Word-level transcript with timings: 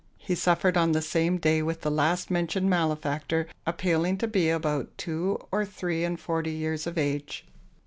He 0.17 0.33
suffered 0.33 0.77
on 0.77 0.93
the 0.93 1.01
same 1.03 1.37
day 1.37 1.61
with 1.61 1.81
the 1.81 1.91
last 1.91 2.31
mentioned 2.31 2.67
malefactor, 2.67 3.45
appealing 3.67 4.17
to 4.17 4.27
be 4.27 4.49
about 4.49 4.87
two 4.97 5.37
or 5.51 5.63
three 5.63 6.03
and 6.03 6.19
forty 6.19 6.49
years 6.53 6.87
of 6.87 6.97
age. 6.97 7.45